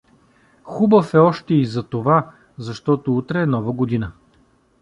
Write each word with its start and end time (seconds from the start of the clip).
Хубав 0.63 1.13
е 1.13 1.17
още 1.17 1.53
и 1.53 1.65
затова, 1.65 2.31
защото 2.57 3.17
утре 3.17 3.41
е 3.41 3.45
Нова 3.45 3.71
година. 3.71 4.11